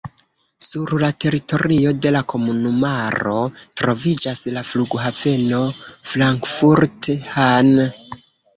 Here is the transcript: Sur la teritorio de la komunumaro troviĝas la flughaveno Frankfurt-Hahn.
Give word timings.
Sur 0.67 0.93
la 1.01 1.09
teritorio 1.23 1.91
de 2.05 2.13
la 2.15 2.21
komunumaro 2.33 3.35
troviĝas 3.83 4.43
la 4.57 4.65
flughaveno 4.73 5.63
Frankfurt-Hahn. 6.15 7.73